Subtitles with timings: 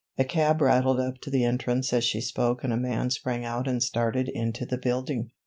[0.17, 3.67] A cab rattled up to the entrance as she spoke and a man sprang out
[3.67, 5.29] and started into the building.